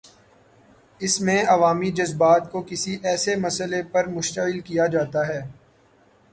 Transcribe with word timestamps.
اس 0.99 1.19
میں 1.21 1.43
عوامی 1.47 1.91
جذبات 1.91 2.51
کو 2.51 2.61
کسی 2.61 2.97
ایسے 3.03 3.35
مسئلے 3.35 3.83
پر 3.83 4.07
مشتعل 4.07 4.59
کیا 4.59 4.85
جاتا 4.87 5.27
ہے۔ 5.27 5.41